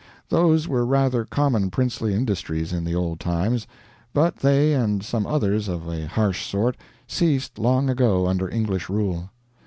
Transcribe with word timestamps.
Those 0.29 0.67
were 0.67 0.83
rather 0.83 1.25
common 1.25 1.69
princely 1.69 2.15
industries 2.15 2.73
in 2.73 2.85
the 2.85 2.95
old 2.95 3.19
times, 3.19 3.67
but 4.13 4.37
they 4.37 4.73
and 4.73 5.03
some 5.03 5.27
others 5.27 5.67
of 5.67 5.87
a 5.87 6.07
harsh 6.07 6.47
sort 6.49 6.75
ceased 7.05 7.59
long 7.59 7.87
ago 7.87 8.25
under 8.25 8.49
English 8.49 8.89
rule. 8.89 9.29